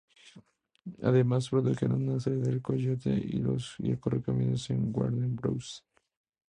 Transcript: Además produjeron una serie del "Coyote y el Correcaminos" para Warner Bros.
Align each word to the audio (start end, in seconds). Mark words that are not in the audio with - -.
Además 1.03 1.47
produjeron 1.51 2.09
una 2.09 2.19
serie 2.19 2.39
del 2.39 2.59
"Coyote 2.59 3.21
y 3.23 3.39
el 3.91 3.99
Correcaminos" 3.99 4.65
para 4.69 4.79
Warner 4.81 5.29
Bros. 5.29 5.85